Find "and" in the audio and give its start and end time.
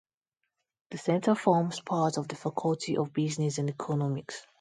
3.59-3.69